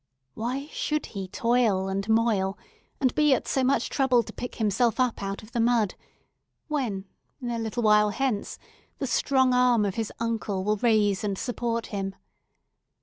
Why 0.33 0.65
should 0.71 1.05
he 1.05 1.27
toil 1.27 1.87
and 1.87 2.09
moil, 2.09 2.57
and 2.99 3.13
be 3.13 3.35
at 3.35 3.47
so 3.47 3.63
much 3.63 3.87
trouble 3.87 4.23
to 4.23 4.33
pick 4.33 4.55
himself 4.55 4.99
up 4.99 5.21
out 5.21 5.43
of 5.43 5.51
the 5.51 5.59
mud, 5.59 5.93
when, 6.67 7.05
in 7.39 7.51
a 7.51 7.59
little 7.59 7.83
while 7.83 8.09
hence, 8.09 8.57
the 8.97 9.05
strong 9.05 9.53
arm 9.53 9.85
of 9.85 9.93
his 10.01 10.11
Uncle 10.19 10.63
will 10.63 10.77
raise 10.77 11.23
and 11.23 11.37
support 11.37 11.85
him? 11.93 12.15